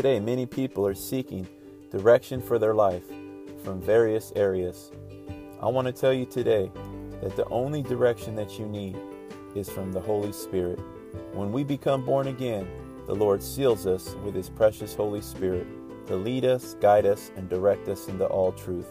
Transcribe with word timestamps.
Today, 0.00 0.18
many 0.18 0.46
people 0.46 0.86
are 0.86 0.94
seeking 0.94 1.46
direction 1.90 2.40
for 2.40 2.58
their 2.58 2.72
life 2.72 3.04
from 3.62 3.82
various 3.82 4.32
areas. 4.34 4.90
I 5.60 5.66
want 5.66 5.88
to 5.88 5.92
tell 5.92 6.14
you 6.14 6.24
today 6.24 6.72
that 7.20 7.36
the 7.36 7.46
only 7.50 7.82
direction 7.82 8.34
that 8.36 8.58
you 8.58 8.64
need 8.64 8.96
is 9.54 9.68
from 9.68 9.92
the 9.92 10.00
Holy 10.00 10.32
Spirit. 10.32 10.80
When 11.34 11.52
we 11.52 11.64
become 11.64 12.02
born 12.02 12.28
again, 12.28 12.66
the 13.04 13.14
Lord 13.14 13.42
seals 13.42 13.86
us 13.86 14.14
with 14.24 14.34
His 14.34 14.48
precious 14.48 14.94
Holy 14.94 15.20
Spirit 15.20 15.66
to 16.06 16.16
lead 16.16 16.46
us, 16.46 16.76
guide 16.80 17.04
us, 17.04 17.30
and 17.36 17.50
direct 17.50 17.86
us 17.86 18.08
into 18.08 18.24
all 18.24 18.52
truth. 18.52 18.88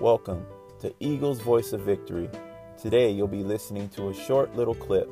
Welcome 0.00 0.46
to 0.78 0.90
Eagle's 1.00 1.42
Voice 1.42 1.74
of 1.74 1.82
Victory. 1.82 2.30
Today, 2.80 3.10
you'll 3.10 3.28
be 3.28 3.44
listening 3.44 3.90
to 3.90 4.08
a 4.08 4.14
short 4.14 4.56
little 4.56 4.74
clip 4.74 5.10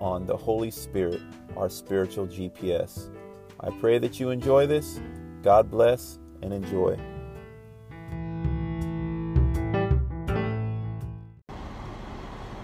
on 0.00 0.26
the 0.26 0.36
Holy 0.36 0.72
Spirit, 0.72 1.20
our 1.56 1.68
spiritual 1.70 2.26
GPS. 2.26 3.08
I 3.60 3.70
pray 3.70 3.98
that 3.98 4.20
you 4.20 4.30
enjoy 4.30 4.66
this. 4.66 5.00
God 5.42 5.70
bless 5.70 6.18
and 6.42 6.52
enjoy. 6.52 6.98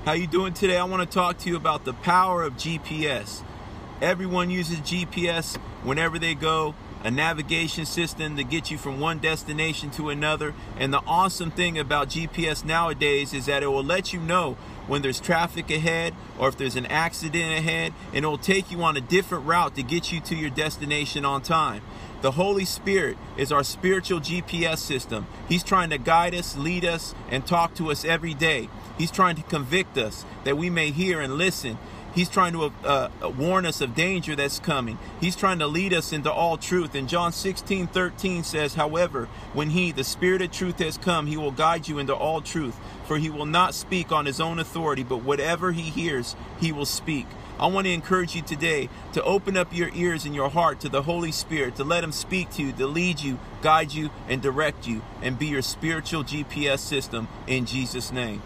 How 0.05 0.13
you 0.13 0.27
doing 0.27 0.53
today? 0.53 0.77
I 0.77 0.85
want 0.85 1.09
to 1.09 1.15
talk 1.15 1.39
to 1.39 1.49
you 1.49 1.57
about 1.57 1.85
the 1.85 1.93
power 1.93 2.43
of 2.43 2.55
GPS. 2.55 3.43
Everyone 4.01 4.51
uses 4.51 4.81
GPS 4.81 5.57
whenever 5.85 6.19
they 6.19 6.35
go, 6.35 6.75
a 7.05 7.11
navigation 7.11 7.87
system 7.87 8.37
to 8.37 8.45
get 8.45 8.71
you 8.71 8.77
from 8.77 9.01
one 9.01 9.21
destination 9.21 9.91
to 9.93 10.11
another. 10.11 10.55
And 10.77 10.93
the 10.93 11.03
awesome 11.07 11.53
thing 11.53 11.79
about 11.79 12.09
GPS 12.09 12.65
nowadays 12.65 13.33
is 13.33 13.47
that 13.47 13.63
it 13.63 13.69
will 13.69 13.85
let 13.85 14.13
you 14.13 14.21
know 14.21 14.57
when 14.87 15.03
there's 15.03 15.21
traffic 15.21 15.71
ahead 15.71 16.15
or 16.39 16.49
if 16.49 16.57
there's 16.57 16.77
an 16.77 16.87
accident 16.87 17.59
ahead, 17.59 17.93
and 18.13 18.25
it 18.25 18.29
will 18.29 18.39
take 18.39 18.71
you 18.71 18.83
on 18.83 18.97
a 18.97 19.01
different 19.01 19.47
route 19.47 19.75
to 19.77 19.83
get 19.83 20.13
you 20.13 20.21
to 20.21 20.35
your 20.35 20.51
destination 20.51 21.25
on 21.25 21.43
time. 21.43 21.83
The 22.23 22.33
Holy 22.33 22.65
Spirit 22.65 23.19
is 23.37 23.51
our 23.51 23.65
spiritual 23.65 24.21
GPS 24.21 24.79
system. 24.79 25.27
He's 25.49 25.65
trying 25.65 25.91
to 25.91 25.99
guide 25.99 26.35
us, 26.35 26.57
lead 26.57 26.85
us, 26.85 27.17
and 27.31 27.45
talk 27.45 27.75
to 27.75 27.91
us 27.91 28.05
every 28.05 28.33
day. 28.33 28.69
He's 28.97 29.11
trying 29.11 29.35
to 29.37 29.43
convict 29.43 29.99
us 29.99 30.25
that 30.45 30.57
we 30.57 30.71
may 30.71 30.93
hear 30.93 31.21
and 31.21 31.35
listen. 31.35 31.79
He's 32.15 32.29
trying 32.29 32.53
to 32.53 32.73
uh, 32.85 33.09
uh, 33.23 33.31
warn 33.31 33.65
us 33.65 33.81
of 33.81 33.95
danger 33.95 34.37
that's 34.37 34.59
coming. 34.59 34.99
He's 35.21 35.35
trying 35.35 35.61
to 35.61 35.67
lead 35.67 35.95
us 35.95 36.13
into 36.13 36.31
all 36.31 36.59
truth. 36.59 36.95
And 36.95 37.09
John 37.09 37.33
16, 37.33 37.87
13 37.87 38.45
says, 38.45 38.75
However, 38.75 39.29
when 39.55 39.71
He, 39.71 39.93
the 39.93 40.05
Spirit 40.05 40.43
of 40.43 40.51
truth, 40.51 40.79
has 40.81 40.99
come, 40.99 41.27
He 41.27 41.39
will 41.39 41.53
guide 41.53 41.89
you 41.89 41.99
into 41.99 42.15
all 42.15 42.43
truth. 42.43 42.79
For 43.07 43.17
He 43.17 43.31
will 43.31 43.47
not 43.47 43.75
speak 43.75 44.13
on 44.13 44.27
His 44.27 44.41
own 44.41 44.59
authority, 44.59 45.03
but 45.03 45.19
whatever 45.19 45.73
He 45.73 45.83
hears, 45.83 46.37
He 46.61 46.71
will 46.71 46.87
speak. 46.87 47.27
I 47.59 47.67
want 47.67 47.87
to 47.87 47.93
encourage 47.93 48.35
you 48.35 48.43
today 48.43 48.89
to 49.13 49.23
open 49.23 49.57
up 49.57 49.75
your 49.75 49.91
ears 49.95 50.25
and 50.25 50.35
your 50.35 50.51
heart 50.51 50.81
to 50.81 50.89
the 50.89 51.03
Holy 51.03 51.33
Spirit, 51.33 51.77
to 51.77 51.85
let 51.85 52.05
Him 52.05 52.13
speak 52.13 52.51
to 52.53 52.63
you, 52.63 52.73
to 52.73 52.87
lead 52.87 53.21
you, 53.21 53.39
guide 53.63 53.93
you, 53.93 54.11
and 54.29 54.43
direct 54.43 54.87
you, 54.87 55.03
and 55.23 55.39
be 55.39 55.47
your 55.47 55.63
spiritual 55.63 56.25
GPS 56.25 56.81
system 56.81 57.29
in 57.47 57.65
Jesus' 57.65 58.13
name. 58.13 58.43